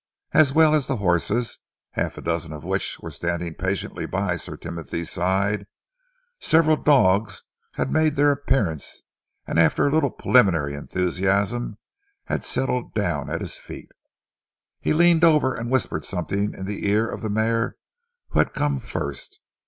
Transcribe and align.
As 0.31 0.51
well 0.51 0.73
as 0.73 0.87
the 0.87 0.95
horses, 0.95 1.59
half 1.91 2.17
a 2.17 2.23
dozen 2.23 2.51
of 2.53 2.63
which 2.63 2.99
were 3.01 3.11
standing 3.11 3.53
patiently 3.53 4.07
by 4.07 4.35
Sir 4.35 4.57
Timothy's 4.57 5.11
side, 5.11 5.67
several 6.39 6.75
dogs 6.75 7.43
had 7.73 7.91
made 7.91 8.15
their 8.15 8.31
appearance 8.31 9.03
and 9.45 9.59
after 9.59 9.85
a 9.85 9.91
little 9.91 10.09
preliminary 10.09 10.73
enthusiasm 10.73 11.77
had 12.23 12.43
settled 12.43 12.95
down 12.95 13.29
at 13.29 13.41
his 13.41 13.57
feet. 13.57 13.91
He 14.79 14.91
leaned 14.91 15.23
over 15.23 15.53
and 15.53 15.69
whispered 15.69 16.03
something 16.03 16.55
in 16.55 16.65
the 16.65 16.89
ear 16.89 17.07
of 17.07 17.21
the 17.21 17.29
mare 17.29 17.75
who 18.29 18.39
had 18.39 18.55
come 18.55 18.79
first. 18.79 19.39